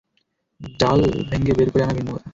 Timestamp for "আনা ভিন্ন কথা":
1.83-2.29